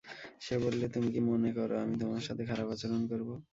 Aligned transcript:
সে 0.41 0.55
বলল, 0.63 0.81
তুমি 0.93 1.09
কি 1.13 1.21
মনে 1.27 1.49
কর, 1.53 1.69
আমি 1.83 1.95
তোমার 2.01 2.23
সাথে 2.27 2.43
খারাপ 2.49 2.67
আচরণ 2.73 3.01
করব। 3.11 3.29